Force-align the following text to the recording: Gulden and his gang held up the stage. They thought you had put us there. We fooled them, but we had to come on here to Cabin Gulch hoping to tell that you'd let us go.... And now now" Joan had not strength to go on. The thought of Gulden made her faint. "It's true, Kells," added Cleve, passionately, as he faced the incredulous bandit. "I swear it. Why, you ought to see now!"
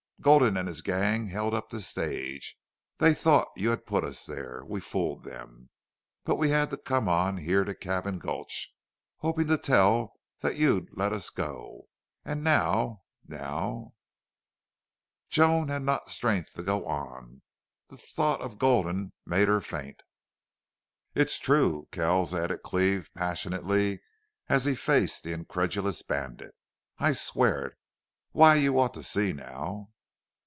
Gulden 0.23 0.55
and 0.55 0.67
his 0.67 0.83
gang 0.83 1.29
held 1.29 1.55
up 1.55 1.71
the 1.71 1.81
stage. 1.81 2.55
They 2.99 3.15
thought 3.15 3.47
you 3.57 3.71
had 3.71 3.87
put 3.87 4.03
us 4.03 4.27
there. 4.27 4.63
We 4.63 4.79
fooled 4.79 5.23
them, 5.23 5.71
but 6.25 6.35
we 6.35 6.49
had 6.51 6.69
to 6.69 6.77
come 6.77 7.09
on 7.09 7.37
here 7.37 7.63
to 7.65 7.73
Cabin 7.73 8.19
Gulch 8.19 8.71
hoping 9.17 9.47
to 9.47 9.57
tell 9.57 10.19
that 10.41 10.57
you'd 10.57 10.95
let 10.95 11.11
us 11.11 11.31
go.... 11.31 11.87
And 12.23 12.43
now 12.43 13.01
now" 13.27 13.95
Joan 15.31 15.69
had 15.69 15.81
not 15.81 16.11
strength 16.11 16.53
to 16.53 16.61
go 16.61 16.85
on. 16.85 17.41
The 17.87 17.97
thought 17.97 18.41
of 18.41 18.59
Gulden 18.59 19.13
made 19.25 19.47
her 19.47 19.59
faint. 19.59 20.03
"It's 21.15 21.39
true, 21.39 21.87
Kells," 21.91 22.31
added 22.35 22.61
Cleve, 22.61 23.09
passionately, 23.15 24.03
as 24.49 24.65
he 24.65 24.75
faced 24.75 25.23
the 25.23 25.33
incredulous 25.33 26.03
bandit. 26.03 26.53
"I 26.99 27.11
swear 27.11 27.65
it. 27.65 27.73
Why, 28.33 28.53
you 28.53 28.77
ought 28.79 28.93
to 28.93 29.01
see 29.01 29.33
now!" 29.33 29.87